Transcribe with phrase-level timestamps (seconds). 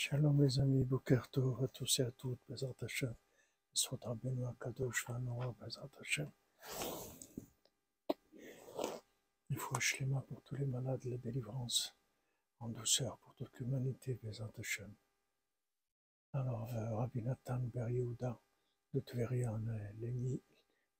[0.00, 3.16] Shalom les amis, Boker Tov à tous et à toutes, Bezat Hashem,
[3.74, 6.30] Soit Rabbeinu Akadosh, Vanoa, Bezat Hashem.
[9.50, 11.96] Il faut Shlema pour tous les malades, la délivrance,
[12.60, 14.94] en douceur pour toute l'humanité, Bezat Hashem.
[16.32, 18.40] Alors, euh, Rabbi Nathan Ber Yehuda
[18.94, 19.64] de Tverian,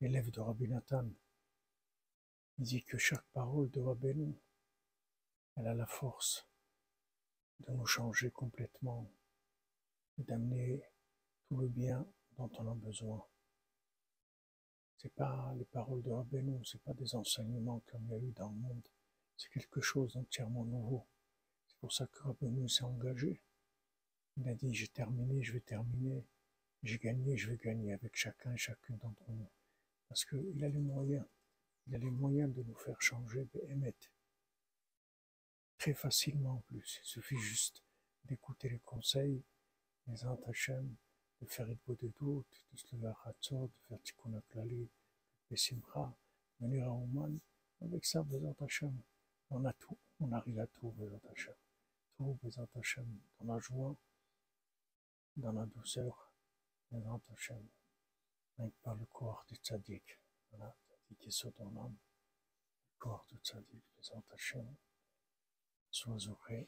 [0.01, 1.09] l'élève de Rabbi Nathan,
[2.59, 4.35] il dit que chaque parole de Rabbeinu,
[5.55, 6.48] elle a la force
[7.61, 9.11] de nous changer complètement,
[10.19, 10.83] d'amener
[11.49, 13.25] tout le bien dont on a besoin.
[14.97, 18.51] C'est pas les paroles de Rabbeinu, c'est pas des enseignements comme y a eu dans
[18.51, 18.89] le monde.
[19.37, 21.07] C'est quelque chose d'entièrement nouveau.
[21.69, 23.41] C'est pour ça que Rabbeinu s'est engagé.
[24.37, 26.25] Il a dit, j'ai terminé, je vais terminer.
[26.83, 29.51] J'ai gagné, je vais gagner avec chacun et chacune d'entre nous.
[30.09, 31.27] Parce qu'il a les moyens.
[31.87, 34.09] Il a les moyens de nous faire changer, émettre
[35.95, 37.01] facilement en plus.
[37.03, 37.83] Il suffit juste
[38.25, 39.43] d'écouter les conseils,
[40.07, 40.97] les Hachem,
[41.41, 43.15] de faire une de doute, de se lever à
[43.67, 44.89] de faire Tikkun Aklali,
[45.51, 45.57] de
[46.61, 47.39] venir à Ouman.
[47.81, 48.23] Avec ça,
[48.61, 49.01] Hachem,
[49.51, 51.55] on a tout, on arrive à tout, Bezat Hachem.
[52.17, 53.07] Tout, Bezat Hachem,
[53.39, 53.97] dans la joie,
[55.37, 56.33] dans la douceur,
[56.91, 57.67] Bezat Hachem,
[58.59, 60.19] avec par le corps du tzaddik.
[60.51, 60.75] Voilà,
[61.11, 61.97] tzaddik ton âme,
[62.93, 64.23] le corps du tzaddik, Bezat
[65.93, 66.67] This one's okay.